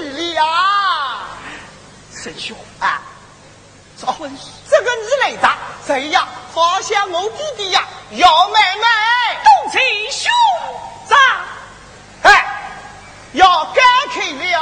[0.00, 0.42] 你呀，
[2.14, 3.02] 沈兄啊，
[4.18, 5.56] 婚事，这个你来打，
[5.86, 6.26] 谁呀？
[6.54, 8.84] 好像我弟弟呀，姚妹妹，
[9.44, 9.80] 动情
[10.10, 10.30] 兄
[11.08, 11.18] 长，
[12.22, 12.72] 哎，
[13.32, 14.60] 要干开了，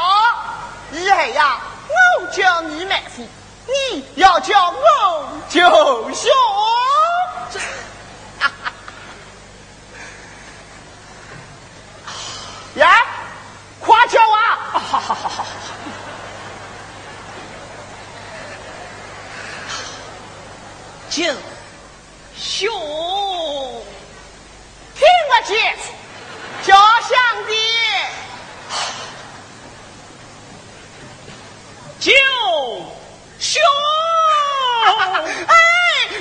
[0.92, 3.26] 以后呀，我叫你妹夫，
[3.66, 5.60] 你要叫我舅
[6.14, 6.30] 兄。
[12.76, 12.86] Yeah?
[21.10, 21.24] 舅
[22.38, 22.70] 兄，
[24.94, 25.52] 听我讲，
[26.64, 26.68] 家
[27.00, 27.10] 乡
[27.48, 27.52] 的
[31.98, 32.12] 舅
[33.40, 33.60] 兄，
[35.48, 35.52] 哎，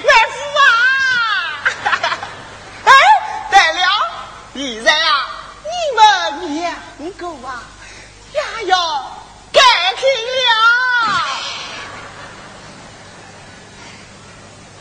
[0.03, 0.65] 外父啊，
[2.89, 2.91] 哎，
[3.51, 3.86] 得了，
[4.56, 5.09] 现在啊，
[5.63, 6.01] 你们
[6.56, 6.65] 两
[7.13, 7.62] 个啊，
[8.33, 8.74] 也要
[9.53, 9.62] 改
[9.95, 10.59] 天了。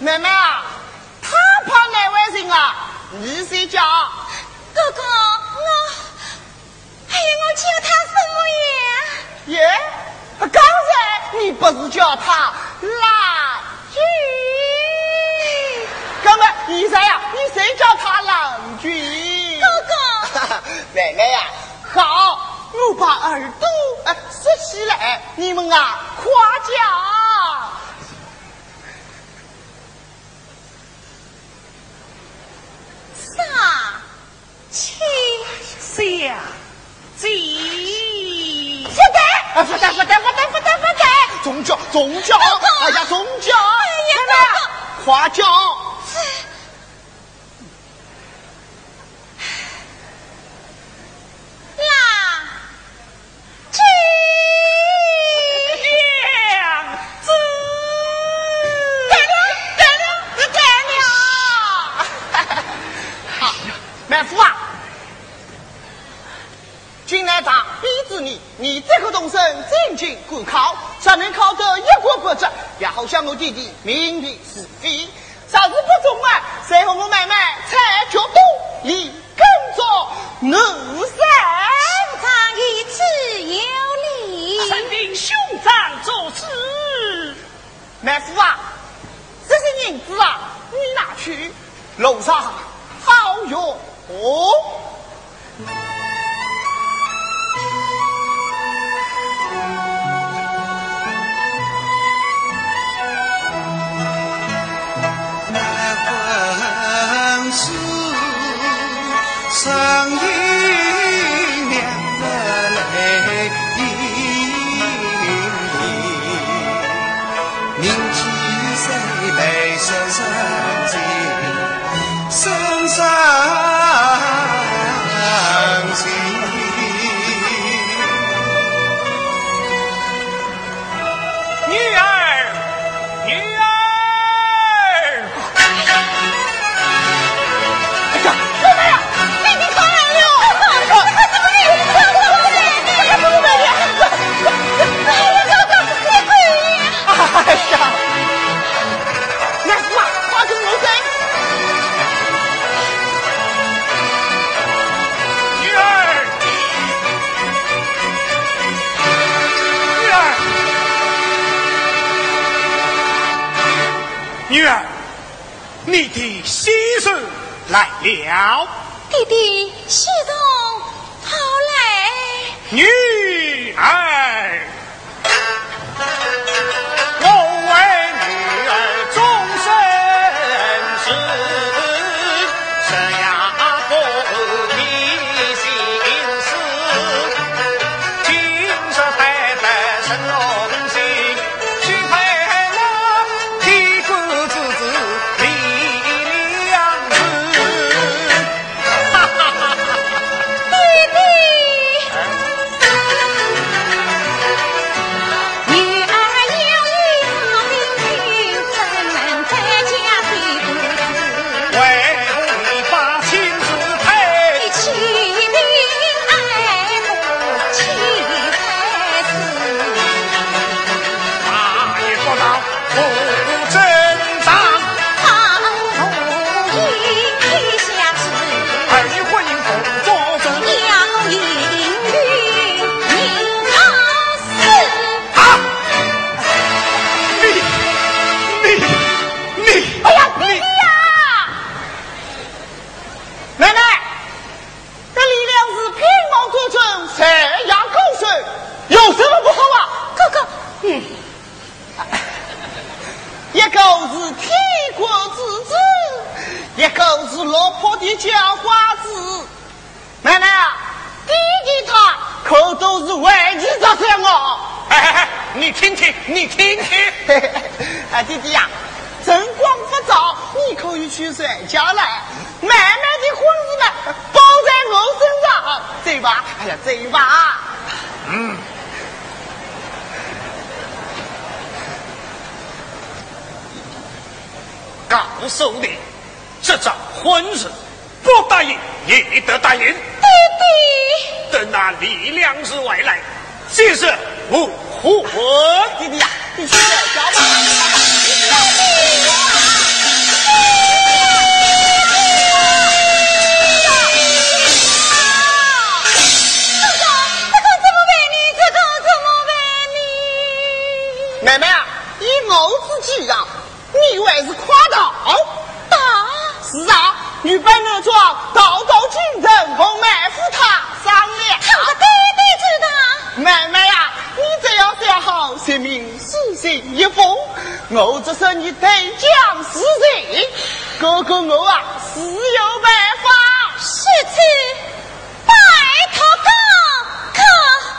[0.01, 0.63] 妹妹啊，
[1.21, 1.31] 他
[1.67, 2.75] 怕难为情啊，
[3.11, 3.83] 你先叫。
[4.73, 5.67] 哥哥，我，
[7.11, 8.37] 哎呀，我叫他什么
[8.69, 9.59] 呀？
[9.59, 9.59] 耶，
[10.39, 13.61] 刚才你不是叫他郎
[13.93, 14.01] 君？
[16.23, 19.61] 哥们，你谁呀、你谁叫他郎君？
[19.61, 19.67] 哥
[20.39, 20.63] 哥，
[20.95, 21.41] 奶奶呀，
[21.93, 22.39] 好，
[22.73, 23.69] 我把耳朵
[24.05, 26.25] 哎竖起来，你们啊，夸
[26.61, 27.28] 奖。
[33.43, 34.03] 啊
[34.71, 35.01] 七
[36.21, 36.35] 下
[37.17, 37.29] 子，
[41.93, 42.11] 中，
[42.81, 43.55] 哎呀，中教，
[45.05, 45.29] 花。
[73.85, 74.68] 名的是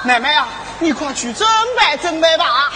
[0.10, 0.48] 奶奶呀、啊，
[0.80, 1.48] 你快去准
[1.78, 2.74] 备准备吧。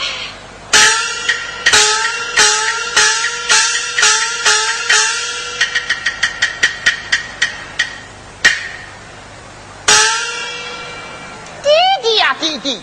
[11.64, 11.70] 弟
[12.04, 12.80] 弟呀、啊，弟弟，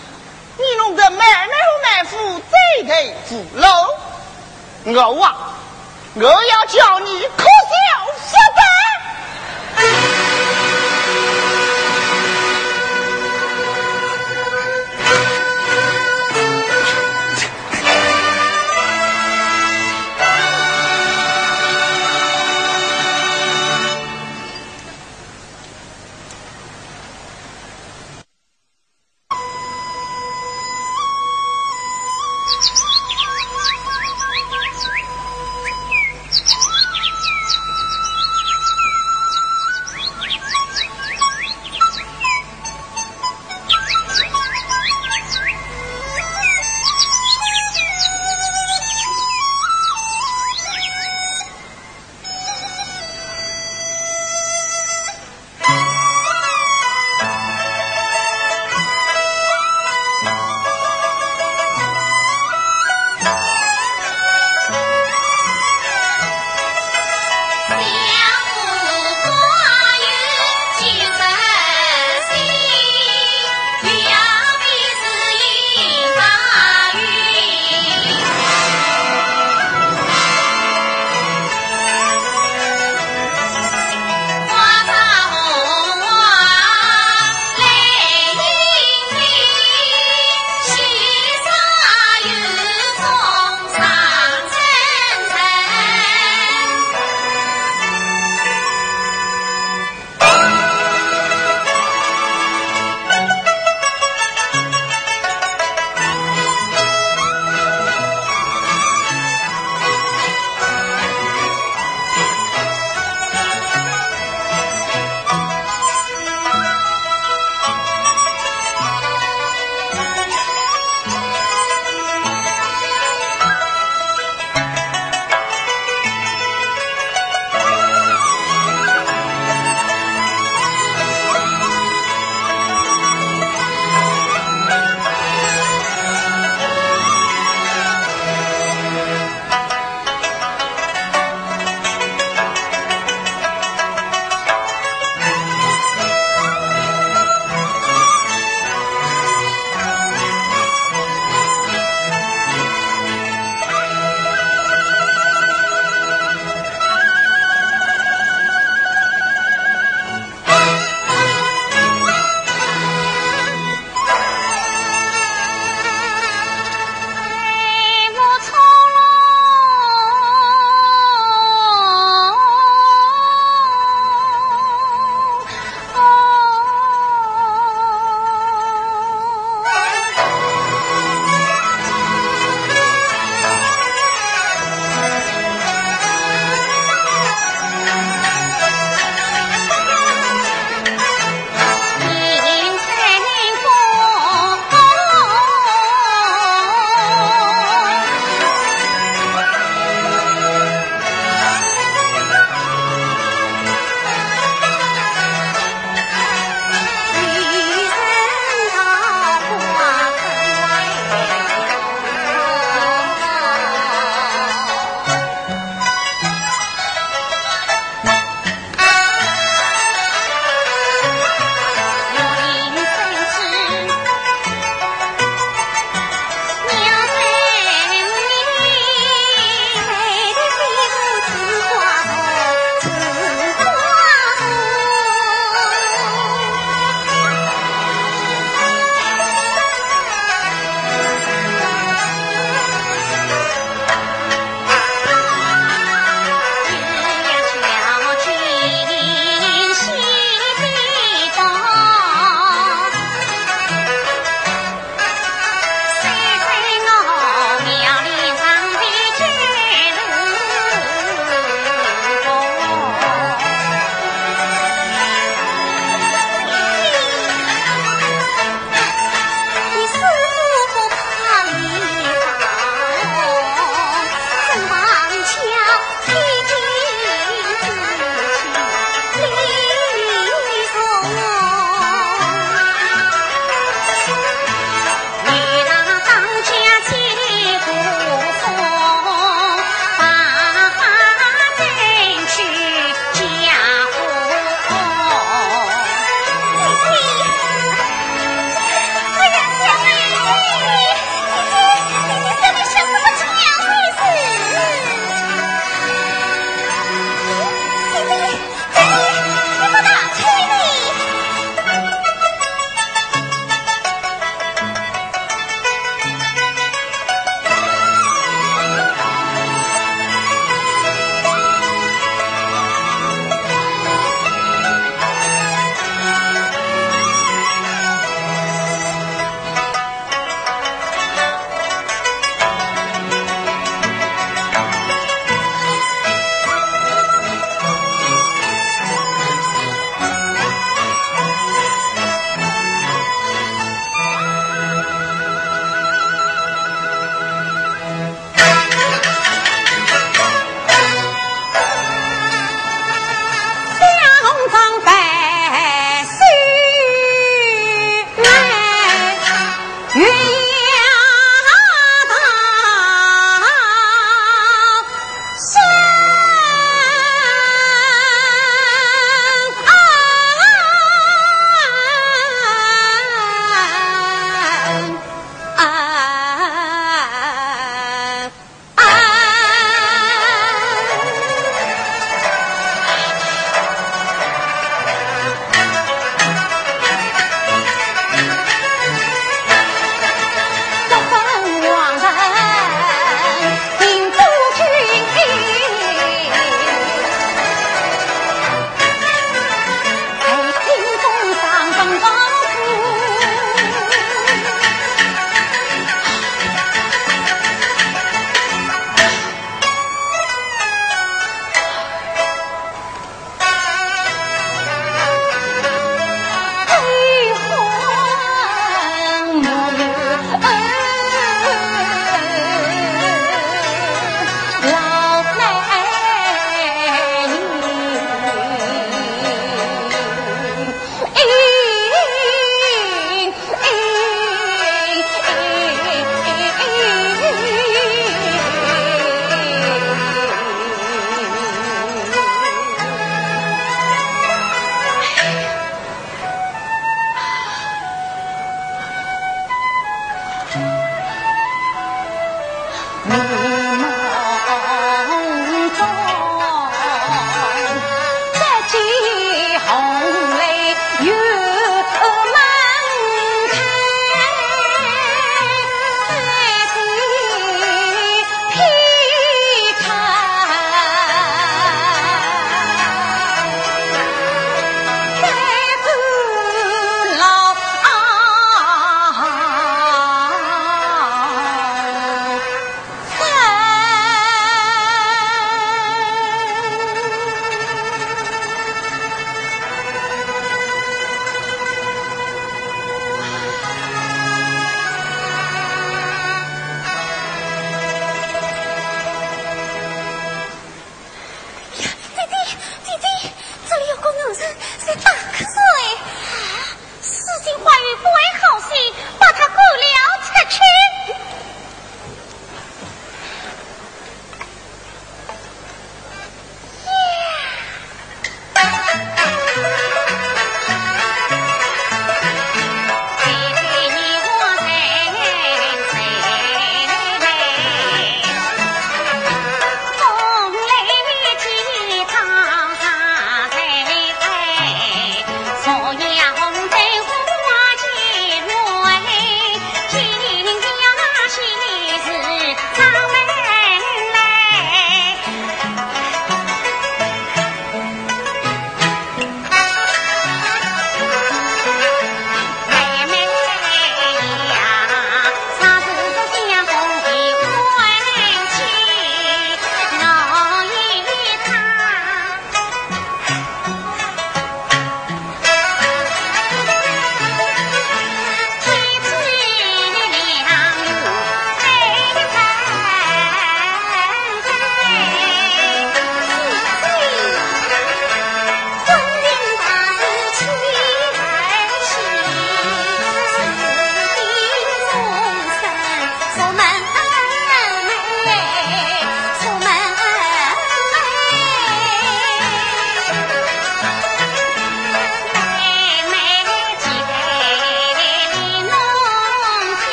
[0.57, 1.47] 你弄个买卖和
[1.81, 2.93] 买夫，贼头
[3.29, 3.69] 富喽。
[4.83, 5.53] 我啊，
[6.15, 7.45] 我要叫你哭。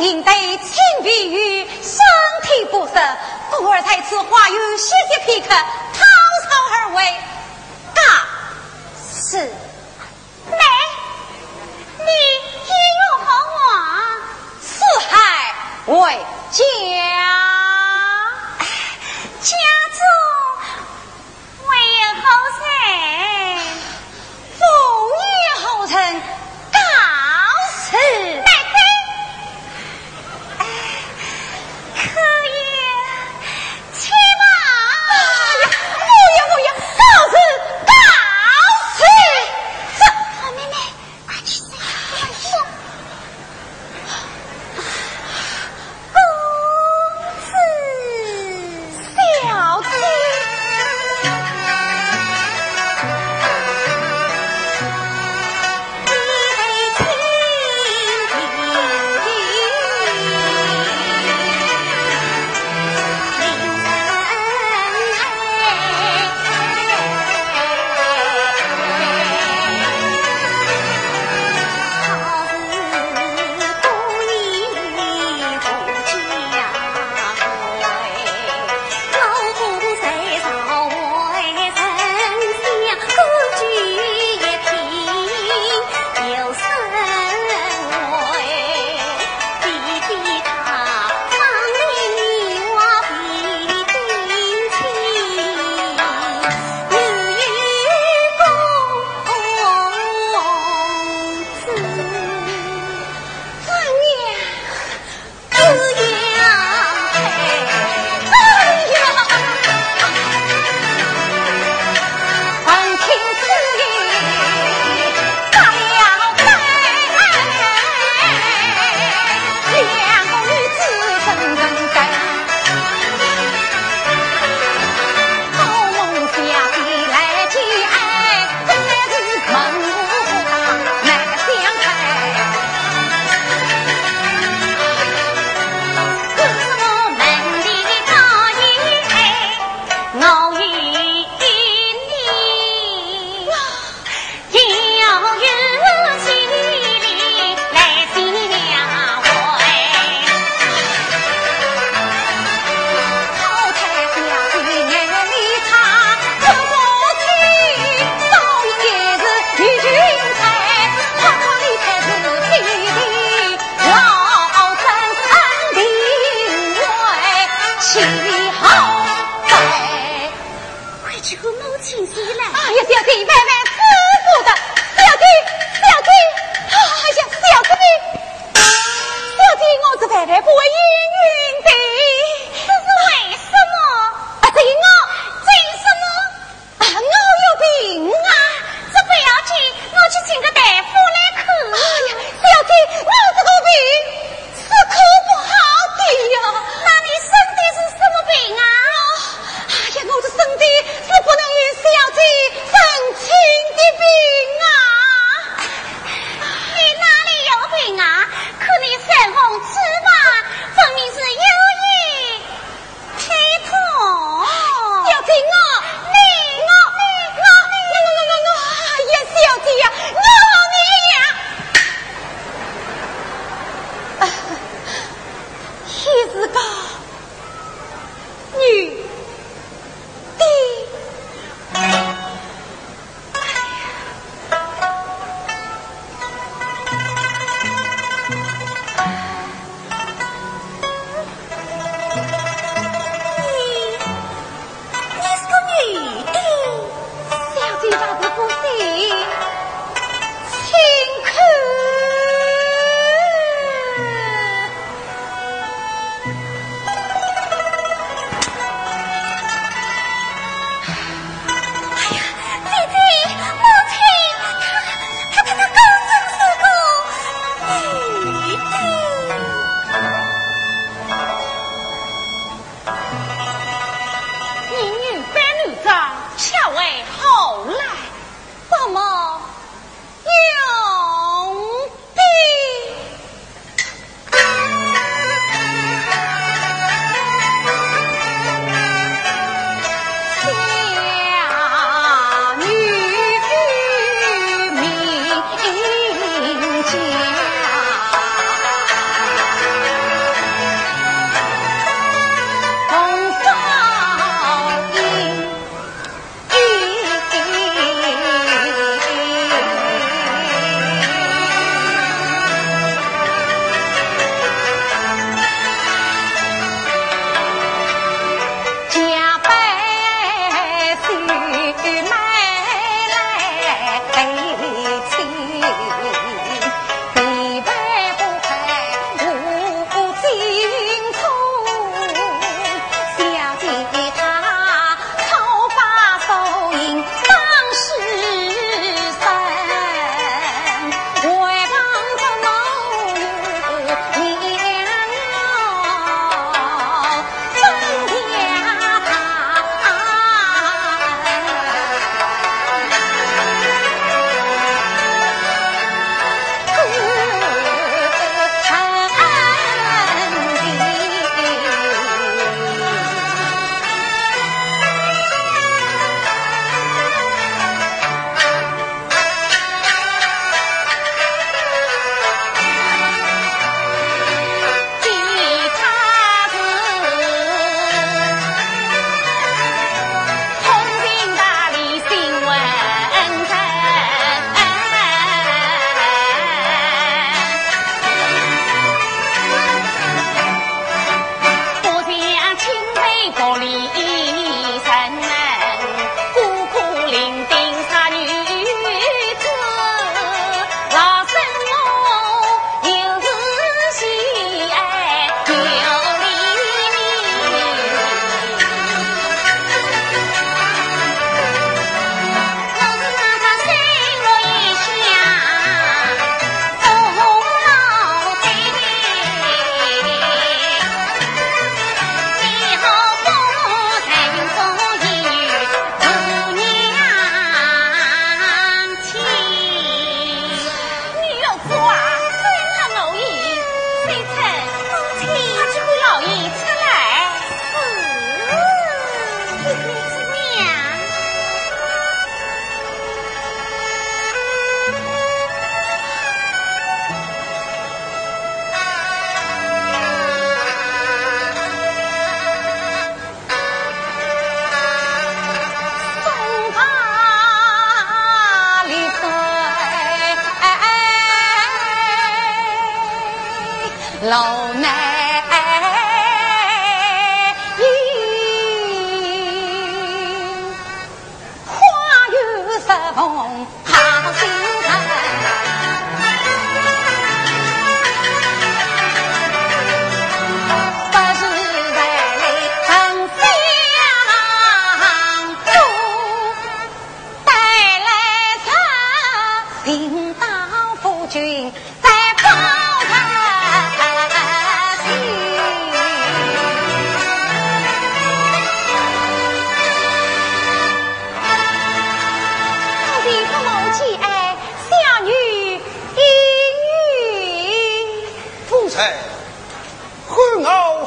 [0.00, 1.98] 应对青皮与身
[2.42, 2.92] 体不适
[3.50, 6.04] 故而在此话语歇歇片刻滔
[6.44, 7.14] 滔而为
[7.94, 8.02] 大
[8.96, 10.56] 四美。
[11.98, 12.04] 你
[12.64, 13.28] 一入侯
[13.66, 14.20] 王
[14.60, 15.54] 四海
[15.86, 16.18] 为
[16.50, 17.47] 家。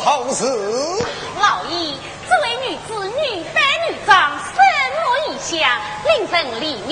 [0.03, 1.95] 老爷，
[2.27, 4.09] 这位女子女扮女装，
[4.51, 4.55] 身
[4.97, 5.51] 若异象，
[6.05, 6.91] 令人怜悯。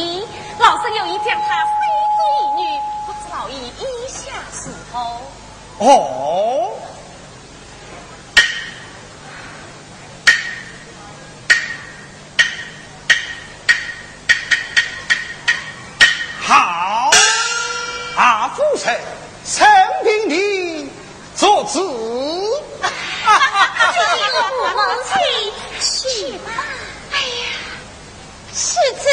[0.60, 1.72] 老身有意将她非
[2.16, 2.64] 之一女，
[3.08, 4.96] 不知老爷意下是否？
[5.80, 6.72] 哦。
[16.42, 17.10] 好，
[18.16, 19.00] 阿福臣，
[19.46, 19.68] 臣
[20.04, 20.92] 命你
[21.36, 22.49] 做主。
[24.40, 25.12] 这个不蒙气，
[25.82, 26.48] 去吧。
[27.12, 27.44] 哎呀，
[28.54, 29.04] 世子。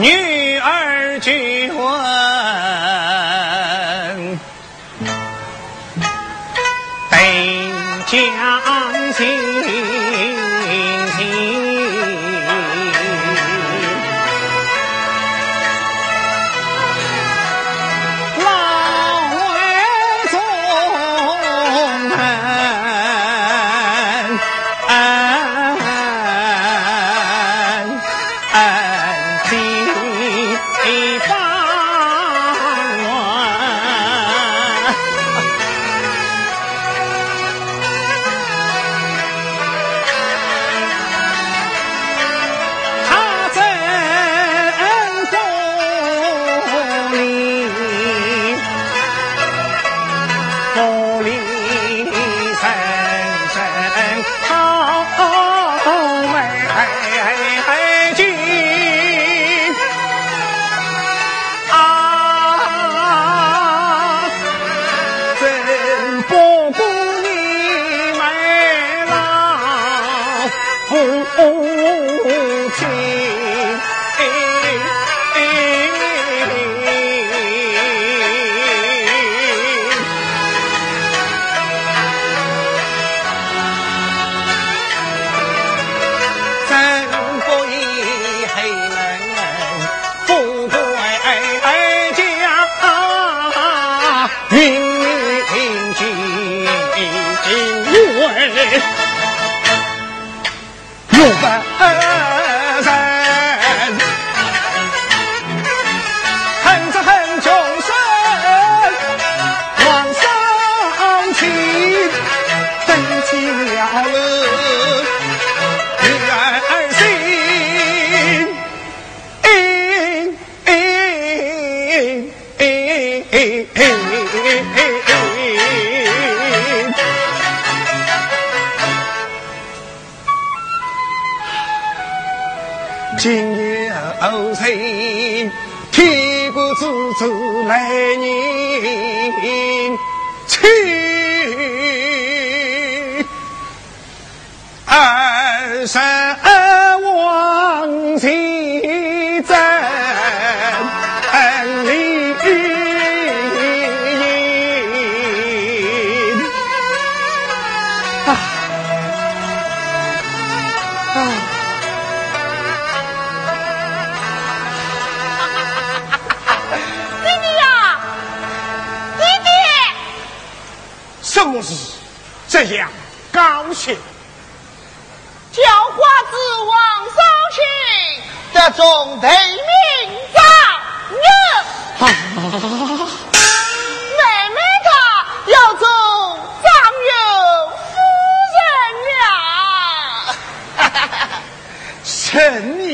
[0.00, 1.47] 女儿军。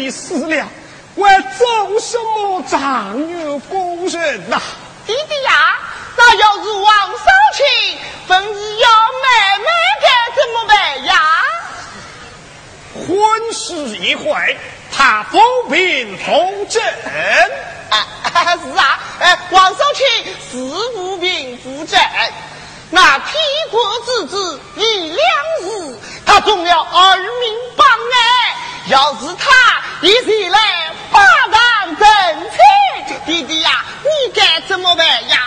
[0.05, 0.69] 已死了，
[1.17, 4.23] 还做什么长有夫人？
[4.23, 4.61] 人呐！
[5.07, 5.79] 弟弟呀，
[6.15, 7.25] 那要是王少
[7.55, 7.99] 卿
[8.29, 8.89] 本是要
[9.23, 9.67] 妹妹
[10.03, 11.15] 该怎么办呀？
[12.93, 14.55] 婚事已坏，
[14.95, 15.41] 他否
[15.71, 16.83] 平奉正。
[17.89, 20.59] 啊，是啊，哎，王少卿是
[20.95, 21.99] 扶贫扶正，
[22.91, 23.33] 那天
[23.71, 25.19] 国之子一两
[25.63, 28.57] 日，他总要二名帮哎。
[28.89, 29.51] 要是他
[30.03, 30.59] 一起来
[31.11, 31.21] 发
[31.51, 32.07] 上政
[32.51, 32.57] 策，
[33.27, 35.39] 弟弟呀，你该怎么办呀？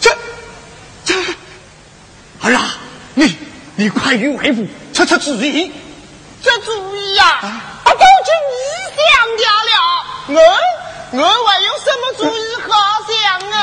[0.00, 0.10] 这
[1.04, 1.14] 这，
[2.42, 2.74] 儿啊，
[3.14, 3.36] 你
[3.76, 5.72] 你快与为父出出主意。
[6.42, 7.98] 这主意呀，啊，都是
[8.48, 8.54] 你
[8.96, 9.72] 想掉了，
[10.28, 10.58] 我。
[11.10, 12.68] 我还有什么主意好
[13.08, 13.16] 想
[13.50, 13.56] 啊？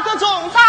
[0.00, 0.67] 各种大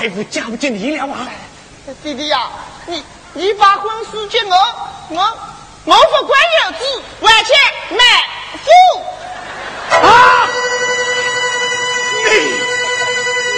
[0.00, 1.28] 为父嫁不进你了啊！
[2.02, 2.48] 弟弟呀，
[2.86, 4.56] 你你把婚书给我，
[5.10, 5.38] 我
[5.84, 7.54] 我不管有子，完全
[7.98, 8.02] 买
[8.64, 8.66] 夫。
[10.06, 10.48] 啊！
[12.24, 12.30] 你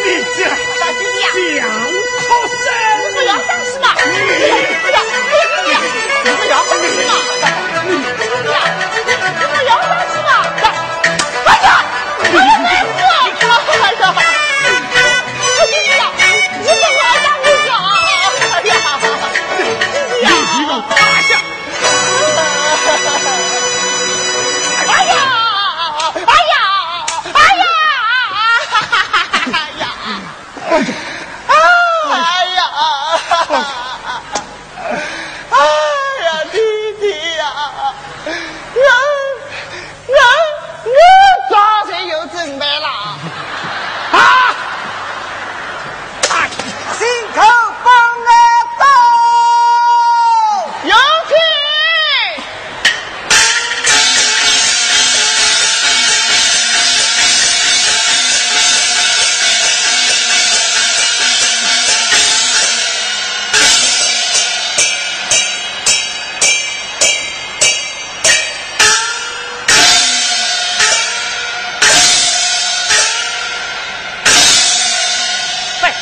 [0.02, 0.52] 你这小
[0.94, 2.66] 畜生！
[3.14, 3.86] 不要生气嘛！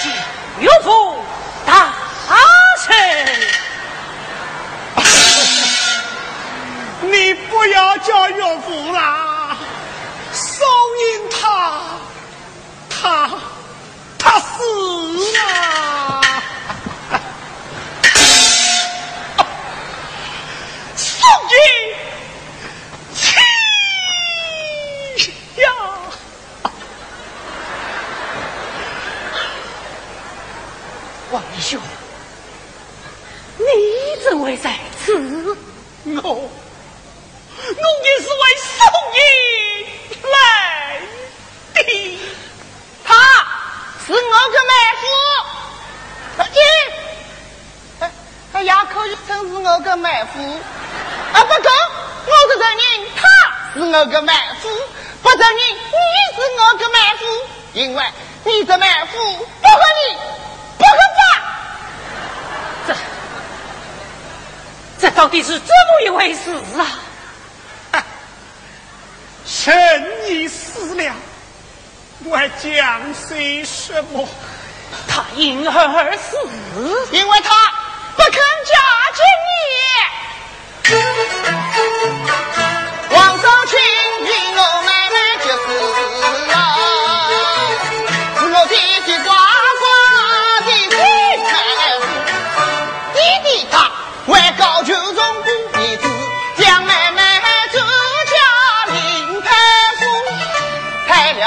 [0.03, 0.12] 见
[0.61, 1.22] 岳父
[1.66, 1.92] 大
[2.82, 2.96] 臣。
[7.11, 9.57] 你不要叫岳父啦，
[10.32, 10.66] 宋
[10.98, 11.80] 英他，
[12.88, 13.30] 他，
[14.18, 14.62] 他死
[15.32, 15.38] 了。
[20.96, 21.57] 宋军，
[25.16, 25.32] 起
[25.62, 25.66] 呀！
[31.30, 31.80] 王兄，
[33.59, 33.64] 你
[34.28, 35.57] 怎会在此？
[36.31, 38.70] 我，我也是为宋
[39.16, 39.20] 英
[40.31, 40.35] 来
[41.74, 41.78] 的。
[43.05, 43.09] 他
[44.07, 44.16] 是我
[44.51, 45.03] 的妹夫，
[46.53, 46.59] 你，
[48.01, 48.03] 哎，
[48.53, 50.41] 哎呀，可以称是我的妹夫。
[51.33, 51.70] 啊，不过
[52.26, 52.83] 我的承认
[53.16, 53.20] 他
[53.74, 54.68] 是我的妹夫，
[55.22, 55.78] 不承认你
[56.37, 57.22] 是我的妹夫，
[57.72, 58.05] 因为
[58.45, 59.18] 你的妹夫
[59.61, 60.16] 不和你，
[60.78, 61.20] 不和爸。
[62.87, 62.95] 这
[65.01, 66.51] 这到底是怎么一回事
[67.93, 68.03] 啊？
[69.45, 71.14] 神已死了，
[72.31, 74.27] 还讲些什么？
[75.07, 76.39] 他因何而死？
[77.12, 77.70] 因为他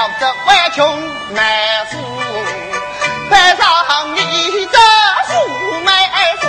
[0.08, 1.00] 了这位穷
[1.34, 1.42] 妹
[1.90, 1.98] 夫。
[3.30, 3.66] 背上
[4.16, 4.20] 你
[4.66, 4.78] 这
[5.28, 5.92] 富妹
[6.42, 6.48] 夫，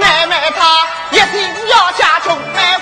[0.00, 0.60] 妹妹她
[1.10, 2.78] 一定要嫁穷妹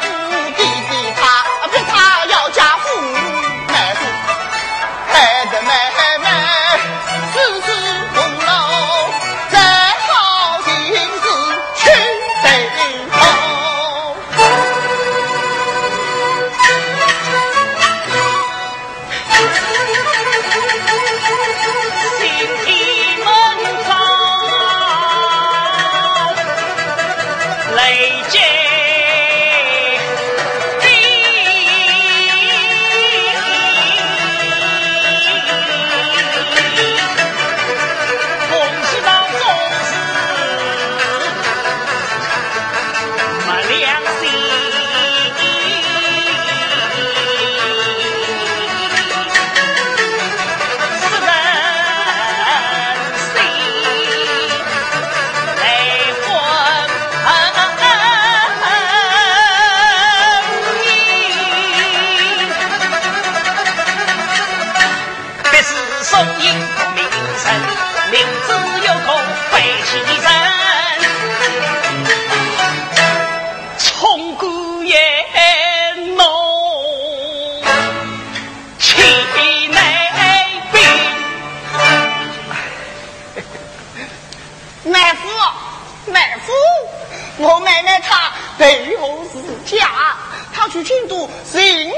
[91.11, 91.90] 她去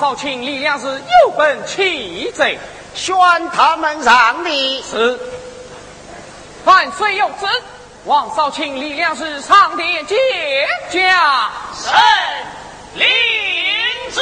[0.00, 2.58] 少卿李良是有本气贼。
[2.94, 3.14] 宣
[3.50, 4.82] 他们让梨。
[4.82, 5.20] 是。
[6.64, 7.46] 万岁有旨，
[8.04, 10.18] 王少卿李良是上殿见
[10.90, 11.50] 驾。
[11.74, 11.92] 臣
[12.94, 13.06] 领
[14.10, 14.20] 旨。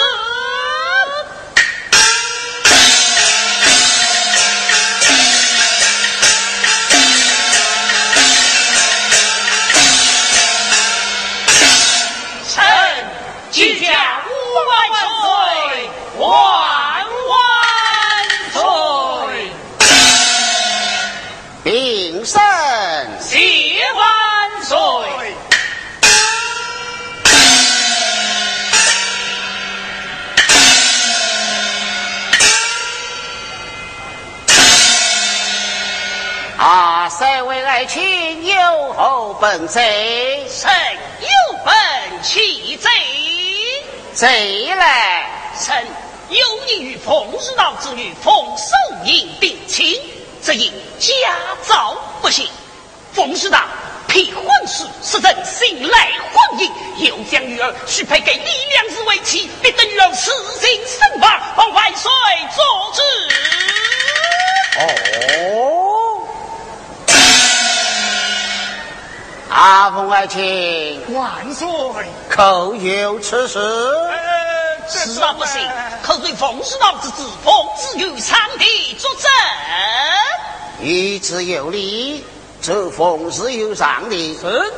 [37.79, 40.45] 爱卿有后本贼？
[40.51, 40.69] 臣
[41.21, 41.29] 有
[41.65, 42.91] 本起贼，
[44.13, 45.31] 贼来！
[45.65, 45.87] 臣
[46.29, 48.75] 有你与冯世道之女冯守
[49.05, 49.97] 英定亲，
[50.43, 51.15] 只因家
[51.63, 52.49] 造不幸，
[53.13, 53.63] 冯世道
[54.09, 58.41] 批婚书是朕信赖婚姻，又将女儿许配给李
[58.73, 62.11] 良日为妻，逼得女儿死心身亡，望万岁
[62.57, 63.03] 做主。
[64.81, 65.78] 哦，
[69.51, 71.67] 阿凤爱卿万岁！
[72.29, 73.59] 口有此事，
[74.87, 75.67] 此道不行，
[76.03, 80.87] 可对奉师老之子奉子于上帝作证。
[80.87, 82.27] 一之有理，
[82.61, 84.37] 这奉事有上帝。
[84.39, 84.73] 是。